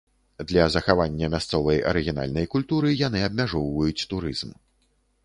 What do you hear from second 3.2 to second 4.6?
абмяжоўваюць турызм.